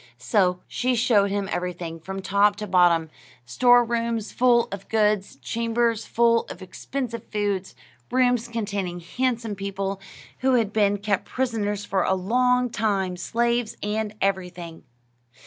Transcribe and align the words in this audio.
So 0.17 0.61
she 0.67 0.95
showed 0.95 1.29
him 1.29 1.47
everything, 1.51 1.99
from 1.99 2.23
top 2.23 2.55
to 2.55 2.65
bottom: 2.65 3.11
store 3.45 3.85
rooms 3.85 4.31
full 4.31 4.67
of 4.71 4.89
goods, 4.89 5.35
chambers 5.35 6.07
full 6.07 6.45
of 6.45 6.59
expensive 6.59 7.23
foods, 7.31 7.75
rooms 8.09 8.47
containing 8.47 8.99
handsome 8.99 9.53
people 9.53 10.01
who 10.39 10.55
had 10.55 10.73
been 10.73 10.97
kept 10.97 11.25
prisoners 11.25 11.85
for 11.85 12.01
a 12.01 12.15
long 12.15 12.71
time, 12.71 13.15
slaves, 13.15 13.77
and 13.83 14.15
everything. 14.21 14.85